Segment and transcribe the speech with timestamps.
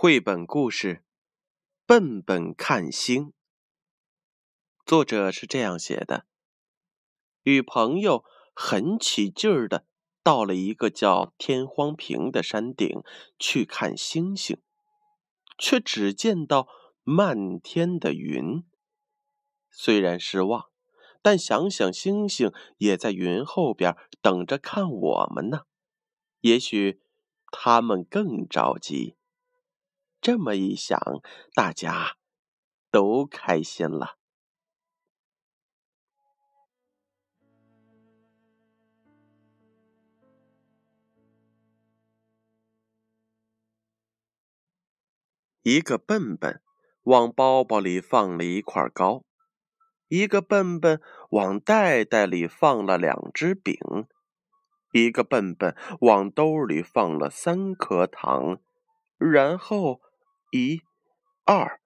[0.00, 0.94] 绘本故事
[1.84, 3.26] 《笨笨看星》，
[4.86, 6.24] 作者是这样写的：
[7.42, 9.84] 与朋友很起劲儿的
[10.22, 13.02] 到了一个叫天荒坪的山顶
[13.40, 14.62] 去看星星，
[15.58, 16.68] 却只见到
[17.02, 18.62] 漫天的云。
[19.68, 20.66] 虽然失望，
[21.20, 25.62] 但想想星星也在云后边等着看我们呢，
[26.42, 27.00] 也许
[27.50, 29.16] 他们更着急。
[30.20, 30.98] 这么一想，
[31.54, 32.16] 大家
[32.90, 34.16] 都开心了。
[45.62, 46.60] 一个笨笨
[47.04, 49.24] 往包包里放了一块糕，
[50.08, 53.78] 一个笨笨往袋袋里放了两只饼，
[54.92, 58.60] 一个笨笨往兜里放了三颗糖，
[59.16, 60.00] 然后。
[60.50, 60.82] 一、
[61.44, 61.80] 二、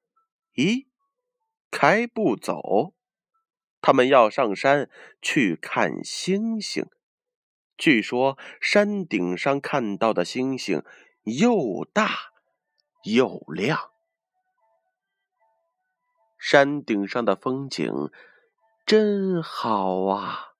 [0.54, 0.88] 一，
[1.70, 2.94] 开步走。
[3.80, 4.88] 他们要上山
[5.20, 6.86] 去看星星。
[7.76, 10.84] 据说山顶上看到的星星
[11.24, 12.32] 又大
[13.02, 13.90] 又亮。
[16.38, 18.10] 山顶上的风景
[18.86, 20.54] 真好啊，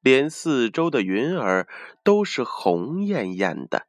[0.00, 1.68] 连四周的云儿
[2.04, 3.88] 都是红艳艳的。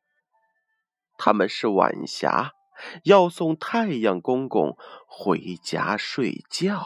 [1.17, 2.53] 他们是晚霞。
[3.03, 6.85] 要送太阳公公回家睡觉。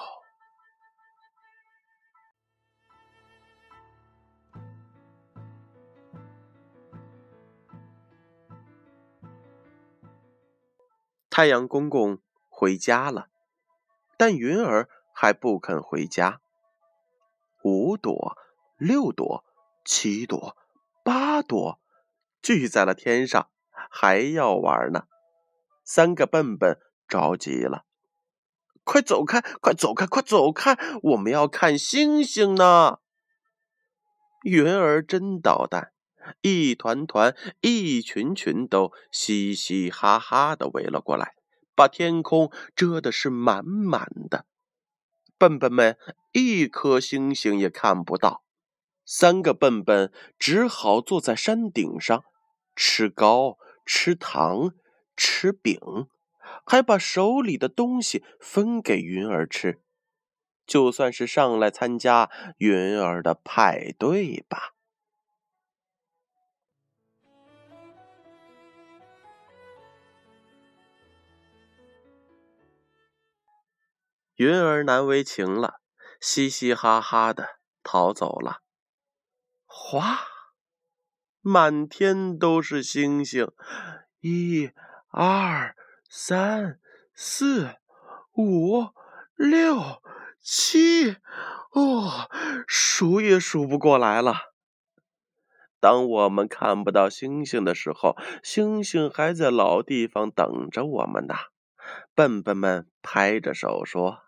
[11.30, 13.28] 太阳公公回家了，
[14.18, 16.40] 但云儿还不肯回家。
[17.62, 18.38] 五朵、
[18.78, 19.44] 六朵、
[19.84, 20.56] 七朵、
[21.04, 21.78] 八朵，
[22.42, 23.50] 聚在了天上，
[23.90, 25.08] 还要玩呢。
[25.86, 27.86] 三个笨笨着急了，
[28.84, 29.40] 快走开！
[29.62, 30.08] 快走开！
[30.08, 30.76] 快走开！
[31.04, 32.98] 我们要看星星呢。
[34.42, 35.92] 云儿真捣蛋，
[36.42, 41.36] 一团团、一群群都嘻嘻哈哈的围了过来，
[41.76, 44.46] 把天空遮的是满满的。
[45.38, 45.98] 笨笨们
[46.32, 48.44] 一颗星星也看不到，
[49.06, 52.24] 三个笨笨只好坐在山顶上
[52.76, 54.74] 吃糕、吃糖。
[55.16, 55.80] 吃饼，
[56.66, 59.82] 还把手里的东西分给云儿吃，
[60.66, 64.74] 就算是上来参加云儿的派对吧。
[74.36, 75.80] 云儿难为情了，
[76.20, 78.62] 嘻嘻哈哈的逃走了。
[79.66, 80.20] 哗，
[81.40, 83.50] 满天都是星星，
[84.20, 84.72] 一。
[85.18, 85.78] 二
[86.10, 86.78] 三
[87.14, 87.78] 四
[88.34, 88.90] 五
[89.38, 90.02] 六
[90.42, 91.16] 七，
[91.72, 92.30] 哦，
[92.68, 94.36] 数也数不过来了。
[95.80, 101.34] 当我们看不到星星的时候，星星还在老地方等着我们呢。
[102.14, 104.20] 笨笨们拍着手说：“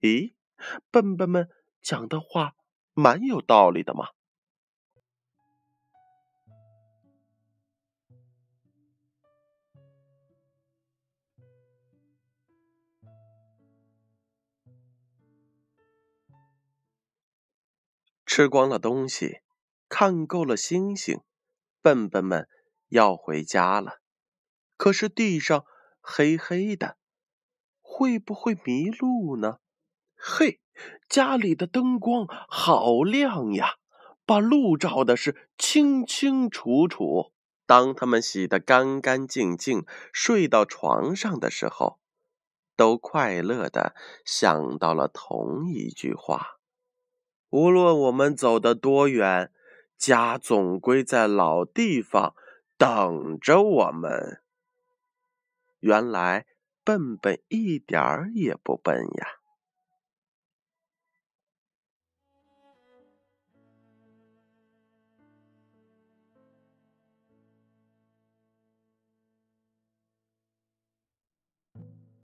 [0.00, 0.34] 咦，
[0.92, 1.48] 笨笨们
[1.80, 2.52] 讲的话
[2.94, 4.10] 蛮有道理的嘛。”
[18.34, 19.42] 吃光了东西，
[19.90, 21.20] 看够了星星，
[21.82, 22.48] 笨笨们
[22.88, 23.98] 要回家了。
[24.78, 25.66] 可是地上
[26.00, 26.96] 黑黑的，
[27.82, 29.58] 会不会迷路呢？
[30.16, 30.62] 嘿，
[31.10, 33.74] 家里的灯光好亮呀，
[34.24, 37.34] 把路照的是清清楚楚。
[37.66, 41.98] 当他们洗得干干净净，睡到床上的时候，
[42.76, 46.61] 都快乐的想到了同一句话。
[47.52, 49.52] 无论我们走得多远，
[49.98, 52.34] 家总归在老地方
[52.78, 54.40] 等着我们。
[55.80, 56.46] 原来
[56.82, 59.41] 笨笨一点儿也不笨呀。